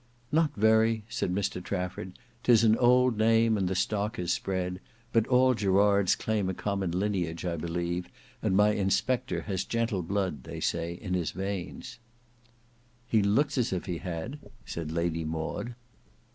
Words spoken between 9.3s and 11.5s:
has gentle blood, they say, in his